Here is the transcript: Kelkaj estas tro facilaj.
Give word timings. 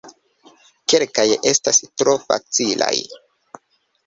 Kelkaj 0.93 1.25
estas 1.51 1.83
tro 2.03 2.17
facilaj. 2.25 2.93